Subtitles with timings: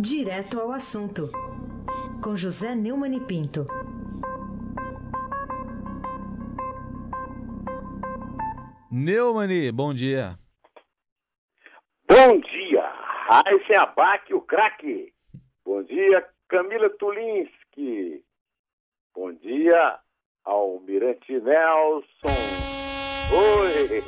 [0.00, 1.28] Direto ao assunto,
[2.22, 3.66] com José Neumann e Pinto.
[8.92, 10.38] Neumani, bom dia.
[12.08, 12.82] Bom dia,
[13.26, 15.12] Raíssa Abac, o craque.
[15.64, 18.24] Bom dia, Camila Tulinski.
[19.12, 19.98] Bom dia,
[20.44, 22.06] Almirante Nelson.
[23.34, 24.00] Oi!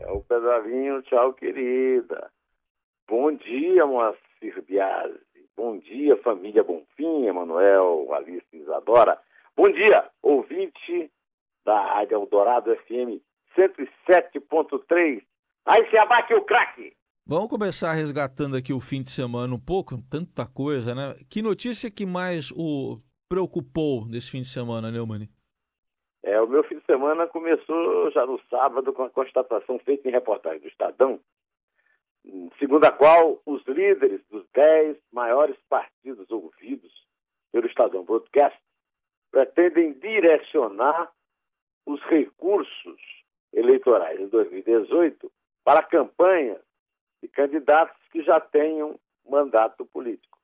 [0.00, 2.32] É o pedalinho, tchau, querida.
[3.10, 5.18] Bom dia, Moacir Biasi.
[5.56, 9.18] Bom dia, família Bonfim, Emanuel, Alice Isadora.
[9.56, 11.10] Bom dia, ouvinte
[11.66, 13.18] da Rádio Eldorado FM
[13.58, 15.24] 107.3.
[15.66, 16.92] Aí se abaque o craque.
[17.26, 21.16] Vamos começar resgatando aqui o fim de semana um pouco, tanta coisa, né?
[21.28, 25.28] Que notícia que mais o preocupou nesse fim de semana, Neumani?
[26.22, 30.12] É, o meu fim de semana começou já no sábado com a constatação feita em
[30.12, 31.18] reportagem do Estadão
[32.58, 36.92] segundo a qual os líderes dos dez maiores partidos ouvidos
[37.52, 38.58] pelo Estadão Broadcast
[39.30, 41.10] pretendem direcionar
[41.86, 43.00] os recursos
[43.52, 45.30] eleitorais em 2018
[45.64, 46.60] para campanhas
[47.22, 50.38] de candidatos que já tenham mandato político.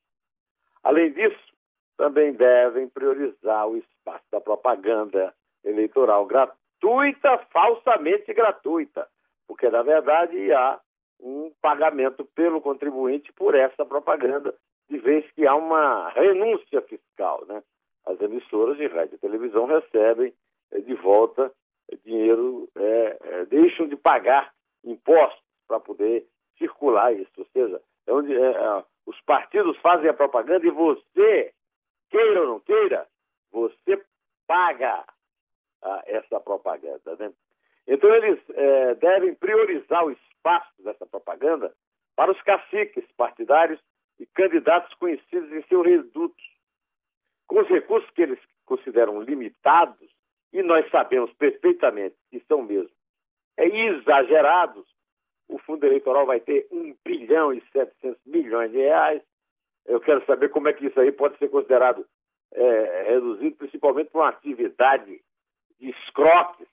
[0.83, 1.55] Além disso,
[1.97, 9.09] também devem priorizar o espaço da propaganda eleitoral gratuita, falsamente gratuita,
[9.47, 10.81] porque na verdade há
[11.21, 14.55] um pagamento pelo contribuinte por essa propaganda,
[14.89, 17.45] de vez que há uma renúncia fiscal.
[17.47, 17.63] Né?
[18.07, 20.33] As emissoras de rádio e televisão recebem
[20.71, 21.53] é, de volta
[21.91, 24.53] é, dinheiro, é, é, deixam de pagar
[24.85, 26.27] impostos para poder
[26.59, 27.33] circular isso.
[27.39, 28.33] Ou seja, é onde
[29.05, 31.53] os partidos fazem a propaganda e você,
[32.09, 33.07] queira ou não queira,
[33.51, 34.01] você
[34.47, 35.05] paga
[35.83, 37.17] ah, essa propaganda.
[37.17, 37.33] Né?
[37.87, 38.41] Então, eles
[39.01, 41.73] devem priorizar o espaço dessa propaganda
[42.17, 43.81] para os caciques partidários
[44.19, 46.45] e candidatos conhecidos em seus redutos.
[47.47, 50.11] Com os recursos que eles consideram limitados,
[50.53, 52.91] e nós sabemos perfeitamente que são mesmo
[53.57, 54.87] é exagerados,
[55.49, 59.23] o fundo eleitoral vai ter 1 bilhão e 700 milhões de reais.
[59.87, 62.07] Eu quero saber como é que isso aí pode ser considerado
[62.53, 65.21] é, reduzido, principalmente por uma atividade
[65.79, 66.67] de escroques,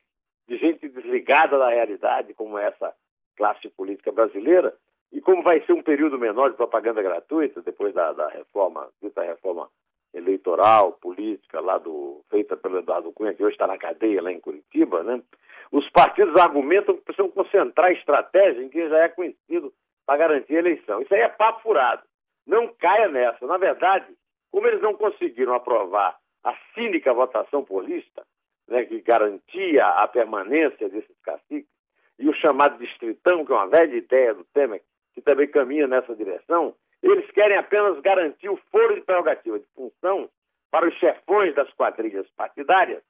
[0.47, 2.93] de gente desligada da realidade, como essa
[3.35, 4.73] classe política brasileira,
[5.11, 9.21] e como vai ser um período menor de propaganda gratuita, depois da, da reforma, dita
[9.21, 9.69] reforma
[10.13, 14.39] eleitoral, política, lá do, feita pelo Eduardo Cunha, que hoje está na cadeia lá em
[14.39, 15.21] Curitiba, né?
[15.71, 19.73] os partidos argumentam que precisam concentrar a estratégia em quem já é conhecido
[20.05, 21.01] para garantir a eleição.
[21.01, 22.03] Isso aí é papo furado.
[22.45, 23.47] Não caia nessa.
[23.47, 24.05] Na verdade,
[24.51, 28.23] como eles não conseguiram aprovar a cínica votação lista,
[28.67, 31.71] né, que garantia a permanência desses caciques,
[32.19, 34.81] e o chamado distritão, que é uma velha ideia do Temer,
[35.13, 40.29] que também caminha nessa direção, eles querem apenas garantir o foro de prerrogativa de função
[40.71, 43.03] para os chefões das quadrilhas partidárias,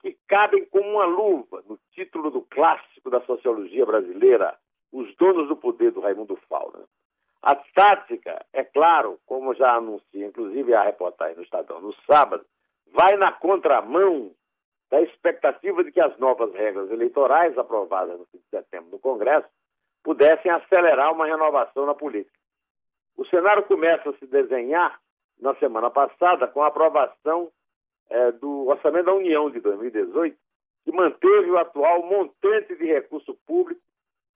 [0.00, 4.56] que cabem como uma luva no título do clássico da sociologia brasileira,
[4.92, 6.84] Os Donos do Poder, do Raimundo Fauna.
[7.42, 12.44] A tática, é claro, como já anuncia, inclusive a reportagem no Estadão no sábado,
[12.92, 14.32] vai na contramão
[14.90, 19.48] da expectativa de que as novas regras eleitorais aprovadas no fim de setembro no Congresso
[20.02, 22.36] pudessem acelerar uma renovação na política.
[23.16, 24.98] O cenário começa a se desenhar
[25.40, 27.50] na semana passada com a aprovação
[28.08, 30.36] é, do Orçamento da União de 2018,
[30.84, 33.80] que manteve o atual montante de recurso público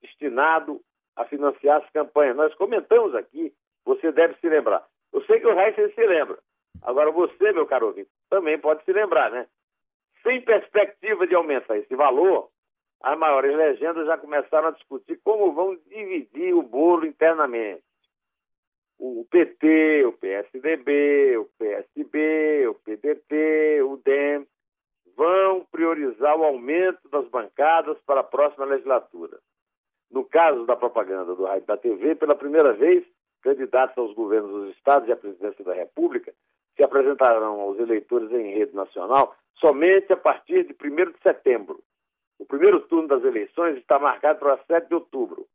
[0.03, 0.81] destinado
[1.17, 2.37] a financiar as campanhas.
[2.37, 3.53] Nós comentamos aqui,
[3.85, 4.85] você deve se lembrar.
[5.13, 6.39] Eu sei que o Raíssa se lembra.
[6.83, 9.47] Agora você, meu caro ouvinte, também pode se lembrar, né?
[10.23, 12.49] Sem perspectiva de aumentar esse valor,
[13.03, 17.83] as maiores legendas já começaram a discutir como vão dividir o bolo internamente.
[18.99, 24.47] O PT, o PSDB, o PSB, o PDT, o DEM
[25.17, 29.39] vão priorizar o aumento das bancadas para a próxima legislatura.
[30.09, 33.05] No caso da propaganda do rádio da TV, pela primeira vez,
[33.43, 36.33] candidatos aos governos dos estados e à presidência da República
[36.77, 41.83] se apresentarão aos eleitores em rede nacional somente a partir de 1 de setembro.
[42.39, 45.47] O primeiro turno das eleições está marcado para 7 de outubro.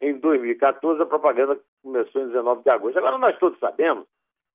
[0.00, 2.98] Em 2014, a propaganda começou em 19 de agosto.
[2.98, 4.06] Agora, nós todos sabemos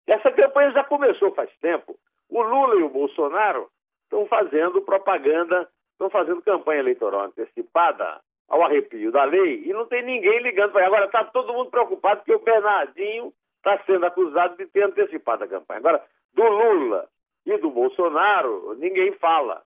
[0.06, 1.98] que essa campanha já começou faz tempo.
[2.30, 3.70] O Lula e o Bolsonaro
[4.04, 8.20] estão fazendo propaganda, estão fazendo campanha eleitoral antecipada
[8.50, 12.18] ao arrepio da lei e não tem ninguém ligando para Agora está todo mundo preocupado
[12.18, 15.80] porque o Bernardinho está sendo acusado de ter antecipado a campanha.
[15.80, 16.04] Agora,
[16.34, 17.08] do Lula
[17.50, 19.64] e do Bolsonaro, ninguém fala.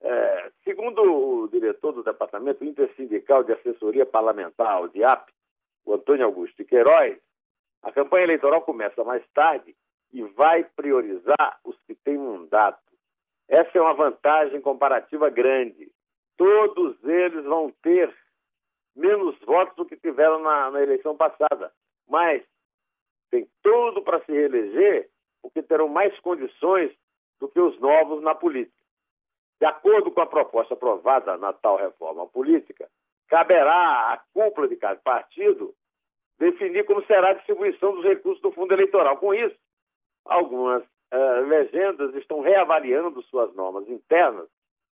[0.00, 5.28] É, segundo o diretor do Departamento Intersindical de Assessoria Parlamentar, o DIAP,
[5.84, 7.18] o Antônio Augusto Queiroz,
[7.82, 9.74] a campanha eleitoral começa mais tarde
[10.12, 12.80] e vai priorizar os que têm mandato.
[13.48, 15.90] Essa é uma vantagem comparativa grande.
[16.36, 18.14] Todos eles vão ter
[18.94, 21.72] menos votos do que tiveram na, na eleição passada,
[22.08, 22.42] mas
[23.30, 25.08] tem tudo para se reeleger,
[25.42, 26.92] porque terão mais condições
[27.40, 28.76] do que os novos na política.
[29.60, 32.88] De acordo com a proposta aprovada na tal reforma política,
[33.28, 35.74] caberá à cúpula de cada partido
[36.38, 39.16] definir como será a distribuição dos recursos do fundo eleitoral.
[39.18, 39.56] Com isso,
[40.24, 44.48] algumas uh, legendas estão reavaliando suas normas internas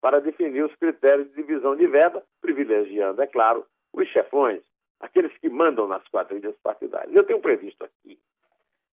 [0.00, 4.62] para definir os critérios de divisão de verba, privilegiando, é claro, os chefões,
[5.00, 7.14] aqueles que mandam nas quadrilhas partidárias.
[7.14, 8.18] Eu tenho previsto aqui,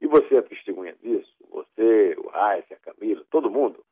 [0.01, 3.85] e você é testemunha disso, você, o Raíssa, a Camila, todo mundo,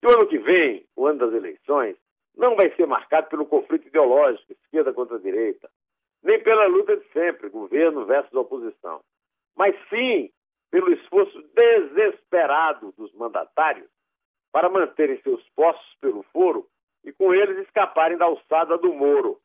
[0.00, 1.96] que o ano que vem, o ano das eleições,
[2.36, 5.68] não vai ser marcado pelo conflito ideológico, esquerda contra direita,
[6.22, 9.00] nem pela luta de sempre, governo versus oposição,
[9.56, 10.30] mas sim
[10.70, 13.88] pelo esforço desesperado dos mandatários
[14.52, 16.68] para manterem seus postos pelo foro
[17.04, 19.40] e com eles escaparem da alçada do Moro.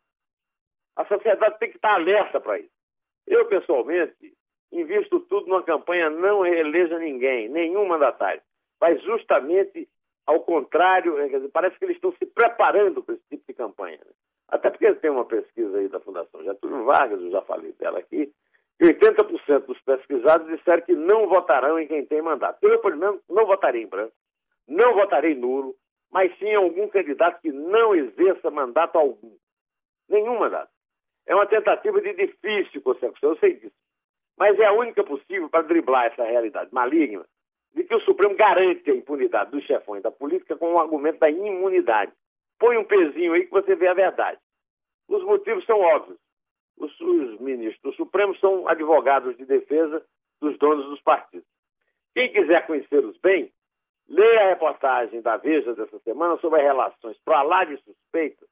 [0.96, 2.74] A sociedade tem que estar alerta para isso.
[3.26, 4.36] Eu, pessoalmente,
[4.74, 8.42] invisto tudo numa campanha não reeleja ninguém, nenhum mandatário,
[8.82, 9.88] mas justamente
[10.26, 13.98] ao contrário, dizer, parece que eles estão se preparando para esse tipo de campanha.
[13.98, 14.12] Né?
[14.48, 18.32] Até porque tem uma pesquisa aí da Fundação Getúlio Vargas, eu já falei dela aqui,
[18.80, 22.64] que 80% dos pesquisados disseram que não votarão em quem tem mandato.
[22.64, 24.14] Eu, por exemplo, não votarei em branco,
[24.68, 25.76] não votarei nulo,
[26.12, 29.36] mas sim em algum candidato que não exerça mandato algum.
[30.08, 30.72] Nenhum mandato.
[31.26, 33.76] É uma tentativa de difícil consecução, eu sei disso.
[34.38, 37.26] Mas é a única possível para driblar essa realidade maligna
[37.74, 41.30] de que o Supremo garante a impunidade dos chefões da política com o argumento da
[41.30, 42.12] imunidade.
[42.60, 44.40] Põe um pezinho aí que você vê a verdade.
[45.08, 46.18] Os motivos são óbvios.
[46.78, 50.04] Os, os ministros do Supremo são advogados de defesa
[50.40, 51.48] dos donos dos partidos.
[52.14, 53.52] Quem quiser conhecê-los bem,
[54.08, 58.48] leia a reportagem da Veja dessa semana sobre as relações para lá de suspeitas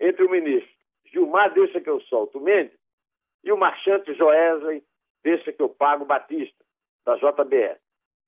[0.00, 0.72] entre o ministro
[1.06, 2.78] Gilmar Deixa que eu solto Mendes
[3.42, 4.82] e o marchante Joesley
[5.24, 6.64] Deixa que eu pago Batista,
[7.04, 7.80] da JBS.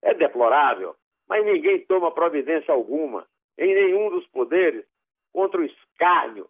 [0.02, 0.96] É deplorável,
[1.28, 3.26] mas ninguém toma providência alguma,
[3.58, 4.84] em nenhum dos poderes,
[5.32, 6.48] contra o escárnio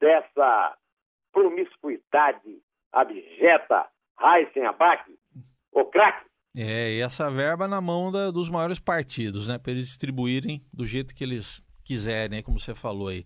[0.00, 0.76] dessa
[1.32, 2.62] promiscuidade
[2.92, 3.88] abjeta,
[4.20, 5.12] Heisen Abac,
[5.72, 6.26] o craque.
[6.56, 9.58] É, e essa verba na mão da, dos maiores partidos, né?
[9.58, 13.24] Para eles distribuírem do jeito que eles quiserem, como você falou aí.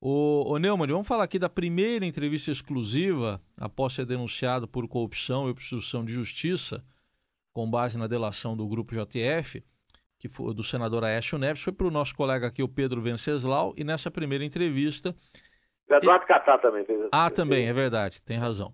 [0.00, 5.48] O, o Neumann, vamos falar aqui da primeira entrevista exclusiva após ser denunciado por corrupção
[5.48, 6.84] e obstrução de justiça
[7.52, 9.64] com base na delação do grupo JF,
[10.16, 13.74] que foi do senador Aécio Neves, foi para o nosso colega aqui, o Pedro Venceslau,
[13.76, 15.14] e nessa primeira entrevista.
[15.88, 16.28] O Eduardo e...
[16.28, 18.72] Catar também fez Ah, também, é verdade, tem razão.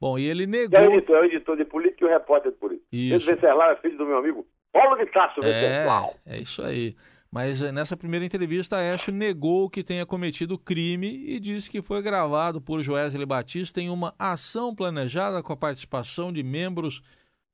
[0.00, 0.78] Bom, e ele negou.
[0.78, 2.88] É o editor, é o editor de política e o repórter de política.
[2.90, 3.26] Isso.
[3.26, 6.14] Pedro Venceslau é filho do meu amigo Paulo de Tasso Venceslau.
[6.24, 6.96] É, é isso aí.
[7.32, 12.02] Mas eh, nessa primeira entrevista, Aécio negou que tenha cometido crime e disse que foi
[12.02, 17.00] gravado por Joesley Batista em uma ação planejada com a participação de membros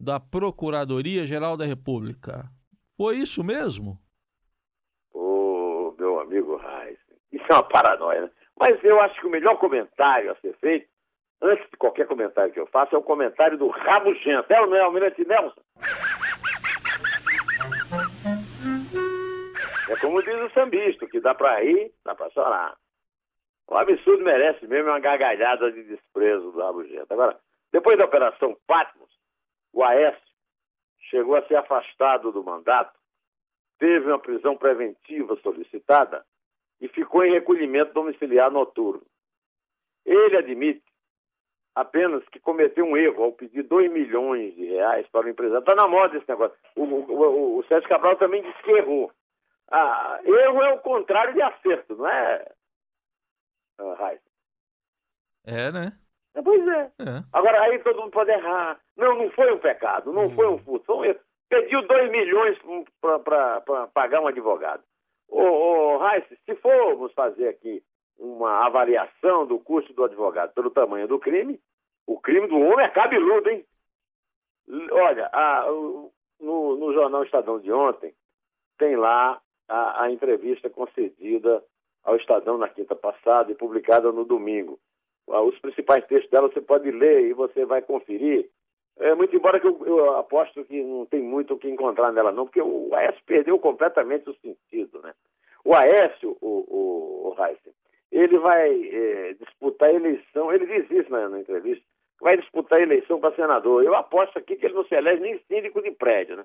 [0.00, 2.46] da Procuradoria-Geral da República.
[2.96, 3.96] Foi isso mesmo?
[5.14, 6.98] Ô, meu amigo Reis,
[7.30, 8.30] isso é uma paranoia, né?
[8.58, 10.88] Mas eu acho que o melhor comentário a ser feito,
[11.40, 14.52] antes de qualquer comentário que eu faça, é o comentário do Rabugento.
[14.52, 15.60] É ou não é, Almirante Nelson?
[19.88, 22.76] É como diz o sambista, que dá pra rir, dá pra chorar.
[23.66, 27.12] O absurdo merece mesmo uma gargalhada de desprezo do Rabugento.
[27.12, 27.38] Agora,
[27.72, 29.10] depois da Operação Patmos,
[29.72, 30.20] o Aécio
[31.10, 32.98] chegou a ser afastado do mandato,
[33.78, 36.24] teve uma prisão preventiva solicitada
[36.80, 39.06] e ficou em recolhimento domiciliar noturno.
[40.04, 40.82] Ele admite
[41.74, 45.60] apenas que cometeu um erro ao pedir 2 milhões de reais para o empresário.
[45.60, 46.56] Está na moda esse negócio.
[46.74, 49.12] O, o, o, o Sérgio Cabral também disse que errou.
[49.70, 52.44] Ah, erro é o contrário de acerto, não é,
[53.96, 54.20] Raiz?
[55.46, 55.92] É, né?
[56.34, 56.92] É, pois é.
[57.00, 57.24] é.
[57.32, 58.80] Agora, aí todo mundo pode errar.
[58.96, 60.34] Não, não foi um pecado, não hum.
[60.34, 61.20] foi um furto, foi um erro.
[61.48, 62.58] Pediu 2 milhões
[63.00, 64.82] para pagar um advogado.
[65.28, 66.00] Ô, ô
[66.44, 67.82] se formos fazer aqui
[68.18, 71.58] uma avaliação do custo do advogado pelo tamanho do crime,
[72.06, 73.64] o crime do homem é cabeludo, hein?
[74.90, 75.66] Olha, a,
[76.40, 78.14] no, no, jornal Estadão de ontem,
[78.76, 81.62] tem lá a, a entrevista concedida
[82.04, 84.78] ao Estadão na quinta passada e publicada no domingo.
[85.26, 88.48] Os principais textos dela você pode ler e você vai conferir.
[88.98, 92.32] É, muito embora que eu, eu, aposto que não tem muito o que encontrar nela,
[92.32, 95.00] não, porque o Aécio perdeu completamente o sentido.
[95.02, 95.14] Né?
[95.64, 97.72] O Aécio, o, o, o Heisen,
[98.10, 101.84] ele vai é, disputar a eleição, ele diz isso na, na, entrevista,
[102.20, 103.84] vai disputar a eleição para senador.
[103.84, 106.44] Eu aposto aqui que ele não se elege nem síndico de prédio, né?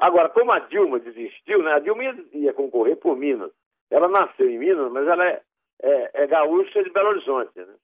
[0.00, 1.74] Agora, como a Dilma desistiu, né?
[1.74, 3.52] A Dilma ia, ia concorrer por Minas.
[3.90, 5.42] Ela nasceu em Minas, mas ela é,
[5.82, 7.74] é, é gaúcha de Belo Horizonte, né?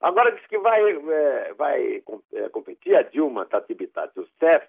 [0.00, 2.02] Agora diz que vai, é, vai
[2.32, 4.68] é, competir a Dilma, Tati Bitati, o CEF,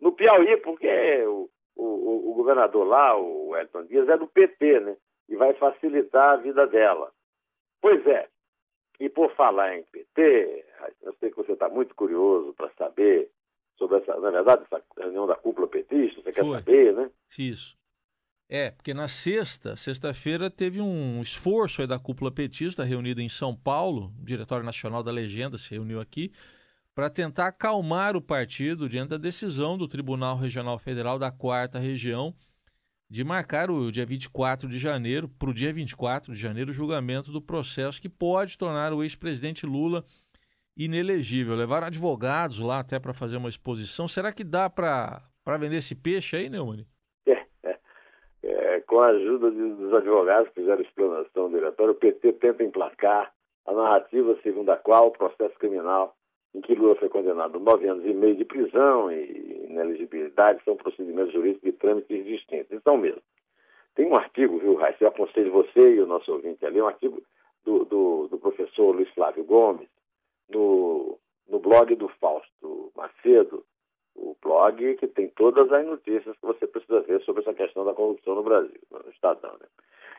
[0.00, 0.88] no Piauí, porque
[1.26, 4.96] o, o, o, governador lá, o Elton Dias, é do PT, né?
[5.28, 7.12] E vai facilitar a vida dela.
[7.82, 8.26] Pois é.
[9.00, 10.64] E por falar em PT,
[11.02, 13.30] eu sei que você está muito curioso para saber
[13.78, 16.32] sobre essa, na verdade, essa reunião da cúpula petista, você Foi.
[16.32, 17.10] quer saber, né?
[17.38, 17.78] Isso.
[18.50, 24.12] É, porque na sexta, sexta-feira, teve um esforço da cúpula petista reunida em São Paulo,
[24.20, 26.32] o Diretório Nacional da Legenda se reuniu aqui,
[26.94, 32.34] para tentar acalmar o partido diante da decisão do Tribunal Regional Federal da Quarta Região
[33.10, 37.32] de marcar o dia 24 de janeiro, para o dia 24 de janeiro, o julgamento
[37.32, 40.04] do processo que pode tornar o ex-presidente Lula
[40.78, 41.56] inelegível.
[41.56, 44.06] Levaram advogados lá até para fazer uma exposição.
[44.06, 45.20] Será que dá para
[45.58, 46.86] vender esse peixe aí, Neumann?
[48.86, 53.32] com a ajuda dos advogados que fizeram explanação diretória, o PT tenta emplacar
[53.66, 56.16] a narrativa segundo a qual o processo criminal
[56.54, 60.76] em que Lula foi condenado a nove anos e meio de prisão e ineligibilidade são
[60.76, 62.72] procedimentos jurídicos de trâmites distintos.
[62.72, 63.20] Então mesmo.
[63.94, 65.04] Tem um artigo, viu, Raíssa?
[65.04, 67.22] Eu aconselho você e o nosso ouvinte ali, um artigo
[67.64, 69.88] do, do, do professor Luiz Flávio Gomes,
[70.48, 73.64] no, no blog do Fausto Macedo,
[74.14, 77.94] o blog que tem todas as notícias que você precisa ver sobre essa questão da
[77.94, 79.52] corrupção no Brasil, no Estadão.
[79.52, 79.66] Né?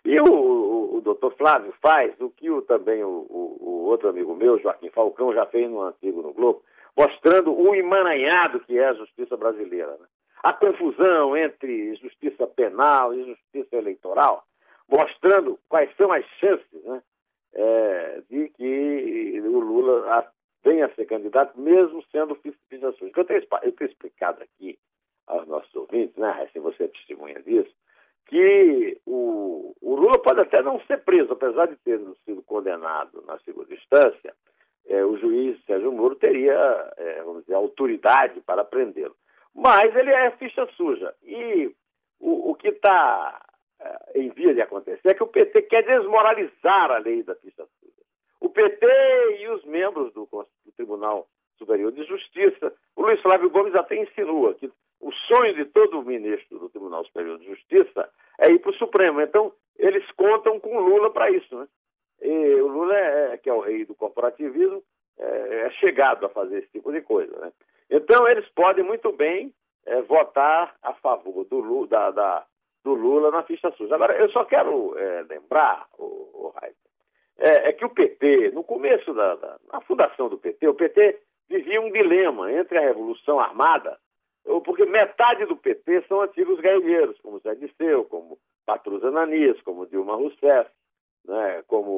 [0.05, 4.35] E o, o, o doutor Flávio faz o que o, também o, o, outro amigo
[4.35, 6.63] meu, Joaquim Falcão, já fez no antigo no Globo,
[6.97, 9.97] mostrando o emaranhado que é a justiça brasileira.
[9.97, 10.05] Né?
[10.43, 14.43] A confusão entre justiça penal e justiça eleitoral,
[14.87, 17.01] mostrando quais são as chances né,
[17.53, 20.31] é, de que o Lula
[20.63, 23.01] venha a ser candidato, mesmo sendo vice-presidente.
[23.01, 23.07] Eu,
[23.63, 24.77] eu tenho explicado aqui
[25.27, 27.71] aos nossos ouvintes, né, se você é testemunha disso,
[28.25, 33.39] que o, o, Lula pode até não ser preso, apesar de ter sido condenado na
[33.39, 34.35] segunda instância,
[34.87, 39.15] é, o juiz Sérgio Moro teria, é, vamos dizer, autoridade para prendê-lo.
[39.53, 41.13] Mas ele é ficha suja.
[41.23, 41.71] E
[42.19, 43.48] o, o que está
[44.15, 47.93] em via de acontecer é que o PT quer desmoralizar a lei da ficha suja.
[48.39, 48.85] O PT
[49.39, 54.53] e os membros do, do Tribunal Superior de Justiça, o Luiz Flávio Gomes até insinua
[54.55, 58.09] que o sonho de todo ministro do Tribunal Superior de Justiça
[58.39, 59.21] é ir para o Supremo.
[59.21, 61.57] Então, eles contam com Lula para isso.
[61.57, 61.67] Né?
[62.21, 64.83] E o Lula, é, é, que é o rei do corporativismo,
[65.17, 67.37] é, é, chegado a fazer esse tipo de coisa.
[67.39, 67.51] Né?
[67.89, 69.53] Então, eles podem muito bem
[69.85, 72.45] é, votar a favor do da, da,
[72.83, 73.95] do Lula na ficha suja.
[73.95, 76.53] Agora, eu só quero é, lembrar, o, o
[77.37, 81.21] é, é, que o PT, no começo da, da na fundação do PT, o PT
[81.49, 83.97] vivia um dilema entre a Revolução Armada,
[84.65, 90.15] porque metade do PT são antigos guerrilheiros, como Zé Disseu, como Patrus Ananias, como Dilma
[90.15, 90.69] Rousseff,
[91.25, 91.91] né, como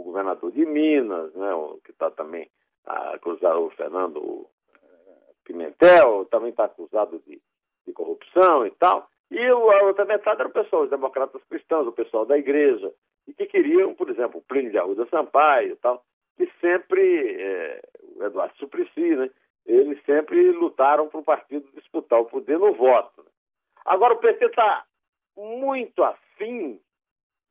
[0.00, 1.50] o governador de Minas, né,
[1.84, 2.50] que está também
[2.84, 7.40] acusado, o Fernando eh, Pimentel, também está acusado de,
[7.86, 9.08] de corrupção e tal.
[9.30, 12.92] E a outra metade era o pessoal, os democratas cristãos, o pessoal da igreja,
[13.26, 16.02] e que queriam, por exemplo, o Plínio de Arruda Sampaio e tal,
[16.36, 17.82] que sempre, é,
[18.16, 19.30] o Eduardo Suplicy, né,
[19.66, 23.22] eles sempre lutaram para o partido disputar o poder no voto.
[23.22, 23.30] Né.
[23.84, 24.84] Agora o PT está
[25.36, 26.80] muito afim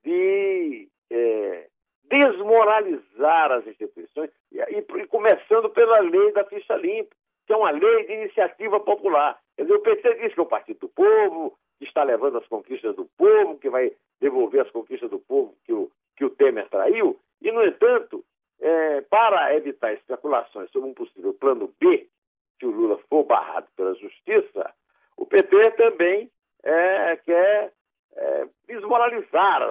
[0.03, 1.67] de é,
[2.05, 7.15] desmoralizar as instituições, e, e, começando pela lei da ficha limpa,
[7.45, 9.39] que é uma lei de iniciativa popular.
[9.55, 11.56] Quer dizer, o PT diz que é o partido do povo,
[11.97, 15.91] está levando as conquistas do povo, que vai devolver as conquistas do povo que o,
[16.15, 17.19] que o Temer traiu.
[17.41, 18.23] E, no entanto,
[18.61, 22.07] é, para evitar especulações sobre um possível plano B,
[22.59, 24.71] se o Lula for barrado pela justiça,
[25.15, 26.29] o PT também
[26.63, 27.73] é, quer
[28.15, 29.63] é, desmoralizar,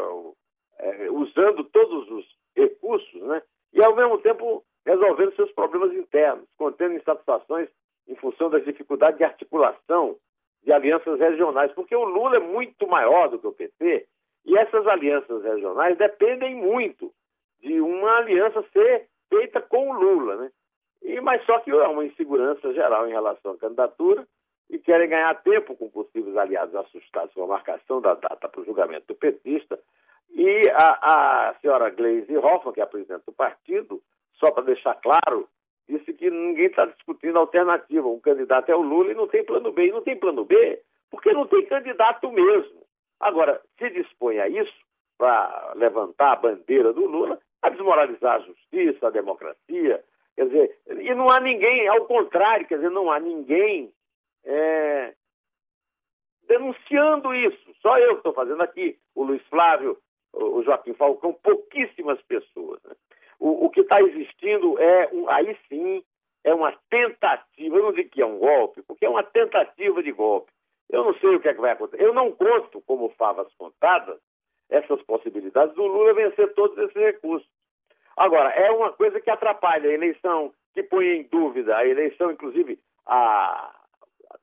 [0.78, 3.40] é, usando todos os recursos, né?
[3.72, 7.68] e ao mesmo tempo resolvendo seus problemas internos, contendo insatisfações
[8.08, 9.24] em função das dificuldades de
[10.86, 14.06] alianças regionais, porque o Lula é muito maior do que o PT
[14.44, 17.12] e essas alianças regionais dependem muito
[17.60, 20.50] de uma aliança ser feita com o Lula, né?
[21.02, 24.26] E, mas só que há uma insegurança geral em relação à candidatura
[24.70, 28.64] e querem ganhar tempo com possíveis aliados assustados com a marcação da data para o
[28.64, 29.78] julgamento do petista.
[30.30, 34.00] E a, a senhora Gleisi Hoffmann, que é a presidente do partido,
[34.34, 35.48] só para deixar claro,
[35.88, 38.06] disse que ninguém está discutindo alternativa.
[38.06, 39.86] O candidato é o Lula e não tem plano B.
[39.86, 42.82] E não tem plano B porque não tem candidato mesmo.
[43.20, 44.74] Agora, se dispõe a isso,
[45.16, 51.14] para levantar a bandeira do Lula, a desmoralizar a justiça, a democracia, quer dizer, e
[51.14, 53.90] não há ninguém, ao contrário, quer dizer, não há ninguém
[54.44, 55.14] é,
[56.46, 57.74] denunciando isso.
[57.80, 59.96] Só eu estou fazendo aqui, o Luiz Flávio,
[60.34, 62.82] o Joaquim Falcão, pouquíssimas pessoas.
[62.84, 62.94] Né?
[63.38, 66.02] O, o, que está existindo é, um, aí sim,
[66.44, 70.12] é uma tentativa, eu não digo que é um golpe, porque é uma tentativa de
[70.12, 70.50] golpe.
[70.88, 72.02] Eu não sei o que é que vai acontecer.
[72.02, 74.18] Eu não conto como favas contadas
[74.70, 77.48] essas possibilidades do Lula vencer todos esses recursos.
[78.16, 82.78] Agora, é uma coisa que atrapalha a eleição, que põe em dúvida a eleição, inclusive
[83.06, 83.74] a,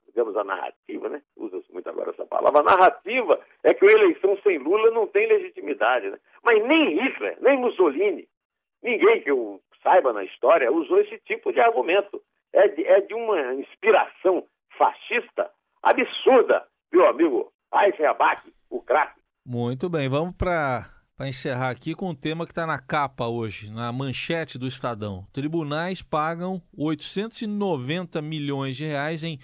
[0.07, 1.21] digamos, a narrativa, né?
[1.35, 2.59] Usa-se muito agora essa palavra.
[2.59, 6.19] A narrativa é que a eleição sem Lula não tem legitimidade, né?
[6.43, 8.27] Mas nem Hitler, nem Mussolini,
[8.83, 12.21] ninguém que eu saiba na história usou esse tipo de argumento.
[12.51, 14.45] É de, é de uma inspiração
[14.77, 15.49] fascista
[15.81, 19.19] absurda, meu amigo Eisenbach, o craque.
[19.45, 20.85] Muito bem, vamos para
[21.21, 25.25] encerrar aqui com um tema que está na capa hoje, na manchete do Estadão.
[25.33, 29.39] Tribunais pagam 890 milhões de reais em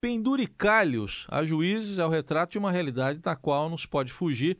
[0.00, 1.98] penduricalhos a juízes.
[1.98, 4.58] É o retrato de uma realidade da qual não se pode fugir.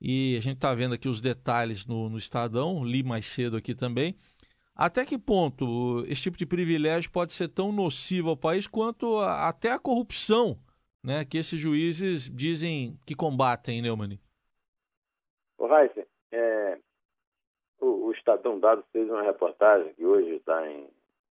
[0.00, 3.74] E a gente está vendo aqui os detalhes no, no Estadão, li mais cedo aqui
[3.74, 4.16] também.
[4.74, 9.48] Até que ponto esse tipo de privilégio pode ser tão nocivo ao país quanto a,
[9.48, 10.58] até a corrupção
[11.02, 14.18] né, que esses juízes dizem que combatem, Neumann?
[15.56, 16.78] O Heisen, é,
[17.80, 20.60] o, o, Estadão Dados fez uma reportagem que hoje está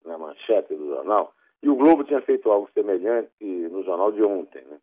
[0.04, 1.32] na manchete do jornal,
[1.62, 4.64] e o Globo tinha feito algo semelhante no jornal de ontem.
[4.64, 4.78] Né?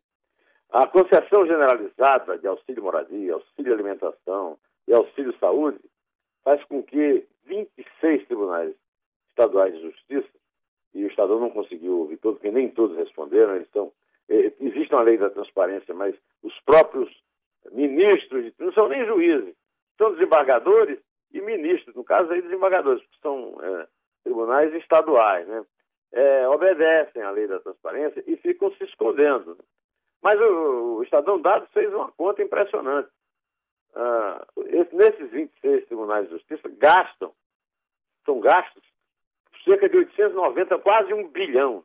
[0.70, 5.78] A concessão generalizada de auxílio moradia, auxílio alimentação e auxílio saúde
[6.42, 8.74] faz com que 26 tribunais
[9.30, 10.28] estaduais de justiça,
[10.94, 13.92] e o Estadão não conseguiu ouvir todos, porque nem todos responderam, eles estão
[14.28, 17.10] é, existe uma lei da transparência, mas os próprios
[17.72, 19.54] ministros, não são nem juízes,
[19.98, 20.98] são desembargadores
[21.32, 23.86] e ministros, no caso aí desembargadores, que são é,
[24.22, 25.64] tribunais estaduais, né?
[26.12, 29.58] É, obedecem à lei da transparência e ficam se escondendo.
[30.24, 33.10] Mas o, o Estadão Dados fez uma conta impressionante.
[33.94, 37.30] Ah, esse, nesses 26 tribunais de justiça gastam,
[38.24, 38.82] são gastos
[39.62, 41.84] cerca de 890, quase um bilhão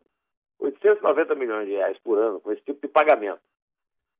[0.58, 3.42] 890 milhões de reais por ano com esse tipo de pagamento.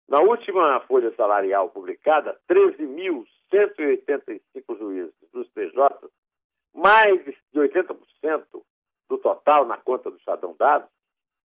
[0.08, 6.10] Na última folha salarial publicada, 13.185 juízes dos PJ,
[6.74, 7.96] mais de 80%
[9.10, 10.90] do total na conta do Estadão Dado,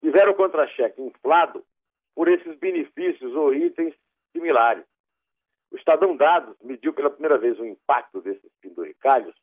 [0.01, 1.65] tiveram contra-cheque inflado
[2.17, 3.95] por esses benefícios ou itens
[4.33, 4.85] similares.
[5.71, 9.35] O Estadão Dados mediu pela primeira vez o impacto desses penduricalhos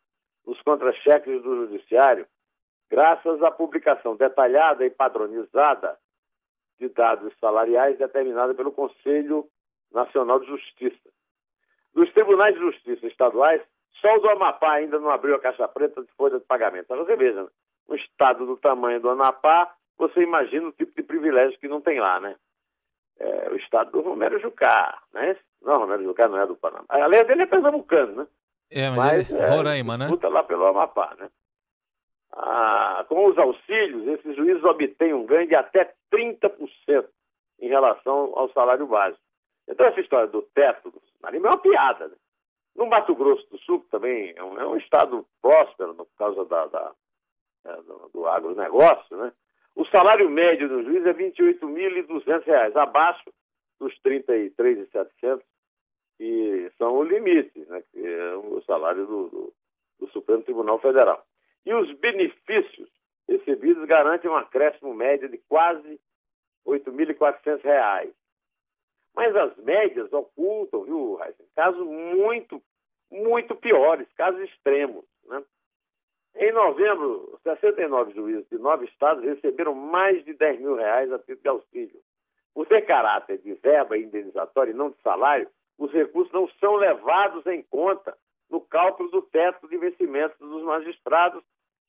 [0.46, 2.28] nos contra-cheques do Judiciário
[2.90, 5.98] graças à publicação detalhada e padronizada
[6.80, 9.48] de dados salariais determinada pelo Conselho
[9.92, 11.10] Nacional de Justiça.
[11.94, 13.62] Dos tribunais de justiça estaduais,
[14.02, 16.88] só o do Amapá ainda não abriu a caixa preta de folha de pagamento.
[16.88, 17.48] Você veja,
[17.88, 22.00] um estado do tamanho do Amapá, você imagina o tipo de privilégio que não tem
[22.00, 22.36] lá, né?
[23.20, 25.38] É, o estado do Romero Jucá, né?
[25.62, 26.86] Não, Romero Jucá não é do Panamá.
[26.90, 28.28] Aliás, ele é pernambucano, né?
[28.72, 30.08] É, mas, mas ele é Roraima, né?
[30.24, 31.30] lá pelo Amapá, né?
[32.36, 37.08] ah, com os auxílios, esses juízes obtêm um ganho de até 30%
[37.60, 39.22] em relação ao salário básico.
[39.68, 42.08] Então, essa história do teto do salário é uma piada.
[42.08, 42.16] Né?
[42.76, 46.44] No Mato Grosso do Sul, que também é um, é um estado próspero por causa
[46.46, 46.92] da, da
[47.66, 49.32] é, do, do agronegócio, né?
[49.76, 53.34] O salário médio do juiz é R$ 28.200, abaixo
[53.80, 55.42] dos R$ 33.700,
[56.18, 57.84] que são o limite, né?
[57.92, 59.54] que é o salário do, do,
[60.00, 61.26] do Supremo Tribunal Federal.
[61.66, 62.90] E os benefícios
[63.28, 66.00] recebidos garantem um acréscimo médio de quase
[66.66, 68.14] R$ 8.400.
[69.16, 72.62] Mas as médias ocultam, viu, Heisen, casos muito,
[73.12, 75.06] muito piores, casos extremos.
[75.26, 75.44] Né?
[76.36, 81.42] Em novembro, 69 juízes de nove estados receberam mais de 10 mil reais a título
[81.42, 82.02] de auxílio.
[82.54, 87.46] Por ter caráter de verba indenizatória e não de salário, os recursos não são levados
[87.48, 88.16] em conta
[88.50, 91.44] no cálculo do teto de vencimentos dos magistrados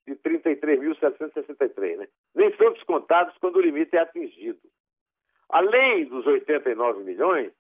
[0.06, 2.08] de 33.763, né?
[2.34, 4.60] Nem são descontados quando o limite é atingido.
[5.48, 7.52] Além dos 89 milhões,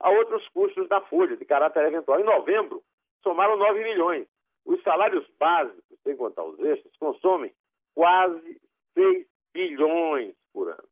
[0.00, 2.20] há outros custos da folha de caráter eventual.
[2.20, 2.82] Em novembro,
[3.22, 4.26] somaram 9 milhões.
[4.66, 7.52] Os salários básicos, sem contar os extras, consomem
[7.94, 8.60] quase
[8.94, 10.88] 6 bilhões por ano.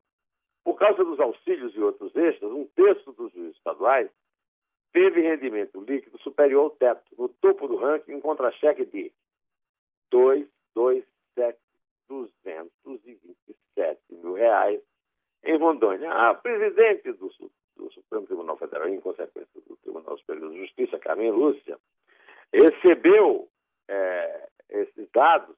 [0.65, 4.09] Por causa dos auxílios e outros extras, um terço dos juízes estaduais
[4.93, 9.13] teve rendimento líquido superior ao teto, no topo do ranking, em contra-cheque de
[10.11, 10.49] 2
[12.09, 14.81] 227 mil reais
[15.43, 16.13] em Rondônia.
[16.13, 17.31] A presidente do,
[17.77, 21.79] do Supremo Tribunal Federal, em consequência do Tribunal Superior de Justiça, Carmen Lúcia,
[22.53, 23.49] recebeu
[23.89, 25.57] é, esses dados,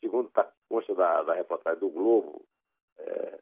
[0.00, 0.94] segundo está consta
[1.28, 2.42] da, reportagem do Globo,
[2.98, 3.38] é,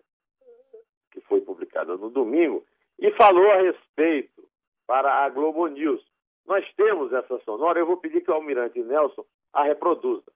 [1.12, 2.64] que foi publicada no domingo,
[2.99, 4.42] e falou a respeito
[4.87, 6.05] para a Globo News.
[6.46, 10.31] Nós temos essa sonora, eu vou pedir que o Almirante Nelson a reproduza.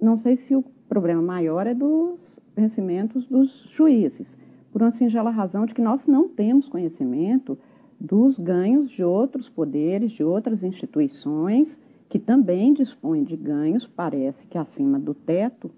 [0.00, 4.36] Não sei se o problema maior é dos vencimentos dos juízes,
[4.72, 7.58] por uma singela razão de que nós não temos conhecimento
[8.00, 14.58] dos ganhos de outros poderes, de outras instituições que também dispõem de ganhos, parece que
[14.58, 15.70] acima do teto,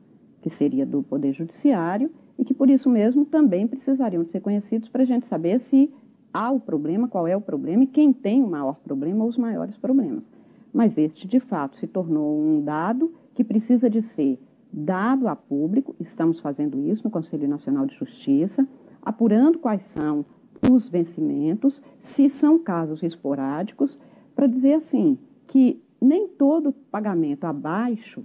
[0.45, 4.91] que seria do Poder Judiciário, e que por isso mesmo também precisariam de ser conhecidos
[4.91, 5.91] para a gente saber se
[6.35, 9.39] há o problema, qual é o problema e quem tem o maior problema ou os
[9.39, 10.23] maiores problemas.
[10.71, 14.39] Mas este, de fato, se tornou um dado que precisa de ser
[14.71, 18.69] dado a público, estamos fazendo isso no Conselho Nacional de Justiça,
[19.01, 20.27] apurando quais são
[20.71, 23.99] os vencimentos, se são casos esporádicos,
[24.37, 28.23] para dizer assim que nem todo pagamento abaixo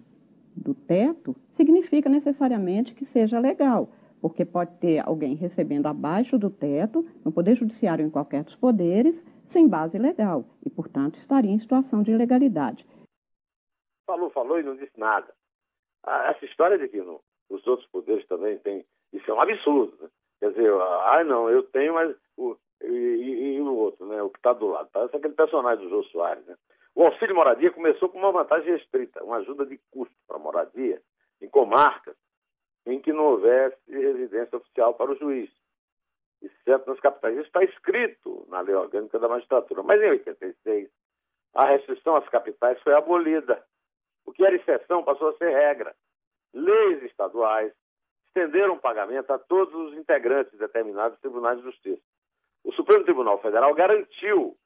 [0.59, 3.89] do teto significa necessariamente que seja legal,
[4.21, 9.23] porque pode ter alguém recebendo abaixo do teto, no Poder Judiciário em qualquer dos poderes,
[9.47, 12.85] sem base legal, e, portanto, estaria em situação de ilegalidade.
[14.05, 15.33] Falou, falou e não disse nada.
[16.03, 18.85] Ah, essa história de que os outros poderes também tem.
[19.13, 19.97] Isso é um absurdo.
[20.01, 20.09] Né?
[20.39, 22.15] Quer dizer, ah, não, eu tenho, mas.
[22.37, 24.21] O, e, e, e o outro, né?
[24.23, 24.89] O que está do lado.
[24.91, 26.55] Parece aquele personagem do Jô Soares, né?
[26.99, 31.01] O auxílio moradia começou com uma vantagem restrita, uma ajuda de custo para moradia
[31.41, 32.17] em comarcas
[32.85, 35.49] em que não houvesse residência oficial para o juiz,
[36.41, 37.37] exceto nas capitais.
[37.37, 39.81] Isso está escrito na lei orgânica da magistratura.
[39.81, 40.89] Mas em 86,
[41.53, 43.65] a restrição às capitais foi abolida.
[44.25, 45.95] O que era exceção passou a ser regra.
[46.53, 47.71] Leis estaduais
[48.27, 52.03] estenderam o pagamento a todos os integrantes determinados dos tribunais de justiça.
[52.61, 54.57] O Supremo Tribunal Federal garantiu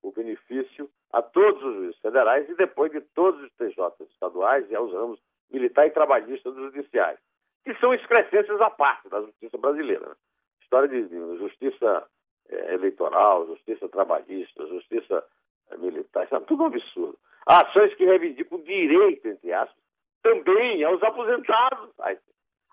[0.00, 4.74] o benefício a todos os juízes federais e depois de todos os TJs estaduais e
[4.74, 7.18] aos ramos militar e trabalhista dos judiciais,
[7.64, 10.08] que são excrescências à parte da justiça brasileira.
[10.08, 10.14] Né?
[10.62, 12.06] História de, justiça
[12.48, 15.24] é, eleitoral, justiça trabalhista, justiça
[15.70, 17.18] é, militar, isso é tudo um absurdo.
[17.46, 19.80] Ações que reivindicam direito, entre aspas,
[20.22, 21.90] também aos aposentados.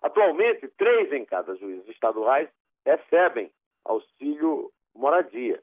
[0.01, 2.49] Atualmente, três em cada juízes estaduais
[2.83, 3.51] recebem
[3.85, 5.61] auxílio moradia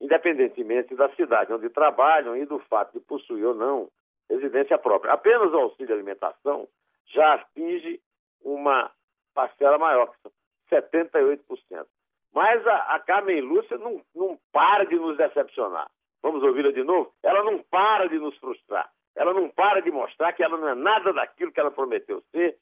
[0.00, 3.88] independentemente da cidade onde trabalham e do fato de possuir ou não
[4.28, 5.12] residência própria.
[5.12, 6.68] Apenas o auxílio alimentação
[7.06, 8.00] já atinge
[8.42, 8.90] uma
[9.34, 10.32] parcela maior, que são
[10.70, 11.86] 78%.
[12.34, 15.90] Mas a, a Carmen Lúcia não, não para de nos decepcionar.
[16.22, 17.12] Vamos ouvi-la de novo?
[17.22, 18.90] Ela não para de nos frustrar.
[19.14, 22.58] Ela não para de mostrar que ela não é nada daquilo que ela prometeu ser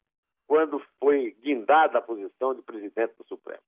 [0.47, 3.61] quando foi guindada a posição de presidente do Supremo.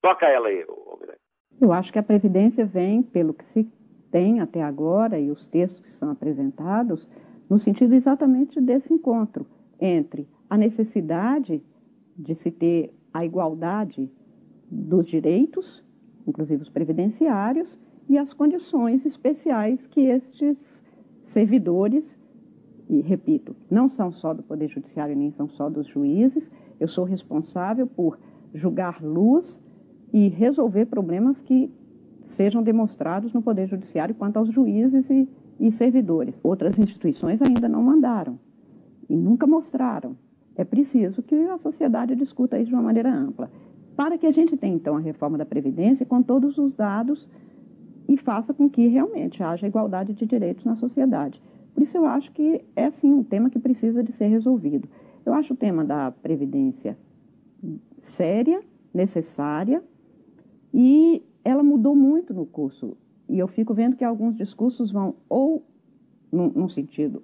[0.00, 1.20] Toca ela aí, Almirante.
[1.60, 3.68] Eu acho que a Previdência vem, pelo que se
[4.10, 7.08] tem até agora e os textos que são apresentados,
[7.48, 9.46] no sentido exatamente desse encontro
[9.80, 11.62] entre a necessidade
[12.16, 14.10] de se ter a igualdade
[14.70, 15.82] dos direitos,
[16.26, 20.84] inclusive os previdenciários, e as condições especiais que estes
[21.24, 22.18] servidores,
[22.88, 27.04] e repito, não são só do Poder Judiciário nem são só dos juízes, eu sou
[27.04, 28.18] responsável por
[28.54, 29.58] julgar luz
[30.12, 31.70] e resolver problemas que
[32.26, 36.34] sejam demonstrados no Poder Judiciário quanto aos juízes e, e servidores.
[36.42, 38.38] Outras instituições ainda não mandaram
[39.08, 40.16] e nunca mostraram.
[40.54, 43.50] É preciso que a sociedade discuta isso de uma maneira ampla.
[43.96, 47.28] Para que a gente tenha, então, a reforma da Previdência com todos os dados
[48.08, 51.42] e faça com que realmente haja igualdade de direitos na sociedade.
[51.74, 54.88] Por isso, eu acho que é, sim, um tema que precisa de ser resolvido.
[55.24, 56.96] Eu acho o tema da Previdência
[58.02, 58.60] séria,
[58.92, 59.82] necessária,
[60.72, 62.96] e ela mudou muito no curso.
[63.28, 65.64] E eu fico vendo que alguns discursos vão ou
[66.30, 67.22] num, num sentido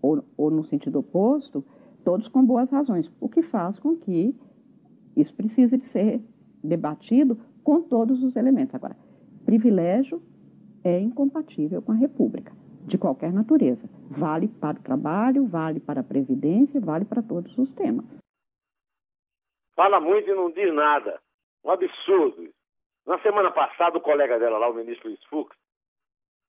[0.00, 1.64] ou, ou no sentido oposto,
[2.04, 4.36] todos com boas razões, o que faz com que
[5.16, 6.20] isso precise de ser
[6.62, 8.74] debatido com todos os elementos.
[8.74, 8.96] Agora,
[9.44, 10.22] privilégio
[10.82, 12.52] é incompatível com a República,
[12.86, 13.88] de qualquer natureza.
[14.10, 18.04] Vale para o trabalho, vale para a Previdência, vale para todos os temas.
[19.74, 21.18] Fala muito e não diz nada.
[21.64, 22.50] Um absurdo.
[23.06, 25.54] Na semana passada, o colega dela lá, o ministro Luiz Fux,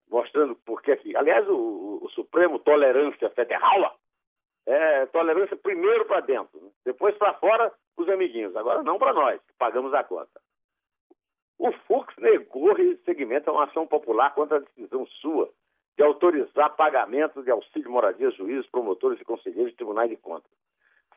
[0.10, 3.98] mostrando porque aqui, aliás, o, o Supremo Tolerância Federal
[4.66, 6.70] é tolerância primeiro para dentro, né?
[6.86, 10.42] depois para fora os amiguinhos, agora não para nós, que pagamos a conta.
[11.58, 15.50] O Fux negou segmento a uma ação popular contra a decisão sua
[15.98, 20.52] de autorizar pagamento de auxílio moradia juízes, promotores e conselheiros de tribunais de contas.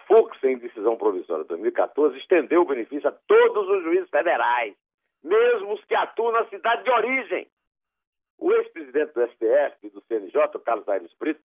[0.07, 4.75] Fux, em decisão provisória de 2014, estendeu o benefício a todos os juízes federais
[5.23, 7.49] mesmo os que atuam na cidade de origem.
[8.39, 11.41] O ex-presidente do STF e do CNJ, o Carlos Aires Brito,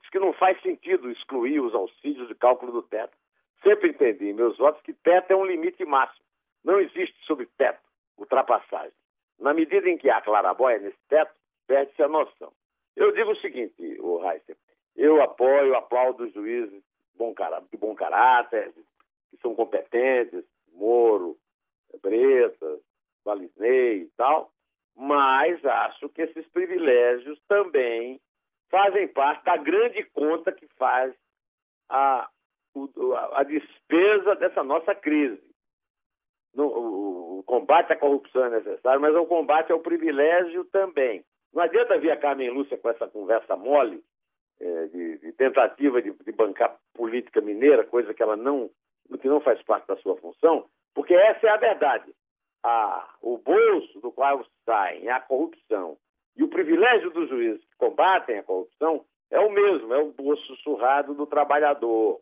[0.00, 3.16] diz que não faz sentido excluir os auxílios de cálculo do teto.
[3.62, 6.24] sempre entendi em meus votos que teto é um limite máximo.
[6.64, 7.80] Não existe sobre teto
[8.16, 8.92] ultrapassagem.
[9.38, 11.32] Na medida em que há clarabóia nesse teto,
[11.66, 12.52] perde-se a noção.
[12.96, 14.56] Eu digo o seguinte, o Heister,
[14.96, 18.72] eu apoio, aplaudo os juízes de bom caráter,
[19.30, 21.36] que são competentes, Moro,
[22.02, 22.80] Bretas,
[23.28, 24.50] Valisney e tal,
[24.96, 28.20] mas acho que esses privilégios também
[28.70, 31.14] fazem parte da grande conta que faz
[31.88, 32.28] a,
[32.76, 35.42] a, a despesa dessa nossa crise.
[36.54, 41.22] No, o, o, combate à corrupção é necessário, mas o combate ao privilégio também.
[41.52, 44.02] Não adianta vir a Carmen Lúcia com essa conversa mole
[44.60, 48.70] é, de, de, tentativa de, de, bancar política mineira, coisa que ela não,
[49.20, 52.12] que não faz parte da sua função, porque essa é a verdade.
[52.62, 55.96] A, o bolso do qual saem a corrupção
[56.36, 60.56] e o privilégio dos juízes que combatem a corrupção é o mesmo, é o bolso
[60.56, 62.20] surrado do trabalhador.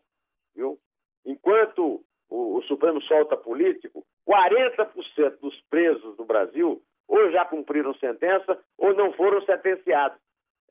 [0.55, 0.77] Viu?
[1.25, 8.59] Enquanto o, o Supremo solta político, 40% dos presos do Brasil ou já cumpriram sentença
[8.77, 10.19] ou não foram sentenciados.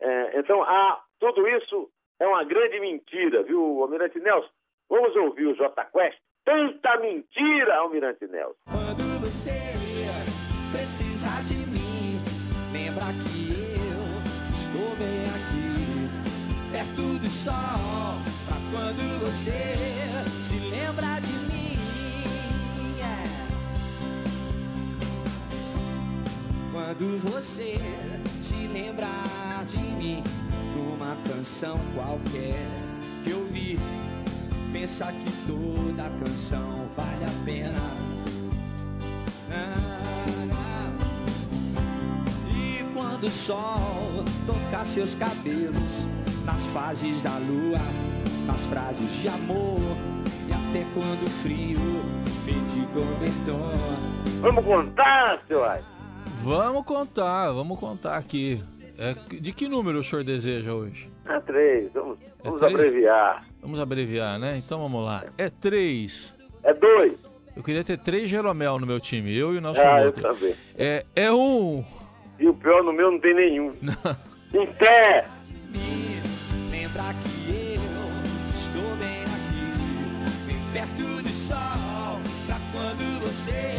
[0.01, 4.51] É, então, há, tudo isso é uma grande mentira, viu, Almirante Nelson?
[4.89, 6.19] Vamos ouvir o J Quest.
[6.45, 9.06] Tanta mentira, Almirante Nelson.
[9.27, 9.75] Você
[10.71, 12.21] precisar de mim,
[12.73, 19.77] lembra que eu estou bem aqui, perto do sol, pra quando você
[20.45, 21.77] se lembra de mim.
[22.97, 23.31] Yeah.
[26.71, 27.81] Quando você
[28.41, 30.23] se lembrar de mim,
[30.77, 32.65] numa canção qualquer
[33.25, 33.77] que eu vi,
[34.73, 38.07] pensa que toda canção vale a pena.
[42.51, 46.07] E quando o sol tocar seus cabelos
[46.45, 47.79] nas fases da lua,
[48.47, 49.81] nas frases de amor
[50.49, 51.79] e até quando o frio
[52.45, 53.73] pedir cobertor.
[54.41, 55.63] Vamos contar, seu
[56.43, 58.63] Vamos contar, vamos contar aqui.
[58.99, 61.11] É, de que número o senhor deseja hoje?
[61.27, 62.75] É três, vamos, é vamos três?
[62.75, 63.45] abreviar.
[63.61, 64.57] Vamos abreviar, né?
[64.57, 65.25] Então vamos lá.
[65.37, 66.37] É três.
[66.63, 67.26] É dois.
[67.57, 70.27] Eu queria ter três Jeromel no meu time, eu e o nosso ah, outro.
[70.27, 70.55] Eu também.
[70.77, 71.83] É, é um.
[72.39, 73.73] E o pior no meu não tem nenhum.
[74.53, 75.27] em pé!
[76.71, 77.83] Lembra que eu
[78.55, 83.76] estou bem aqui, bem perto do sol, pra quando você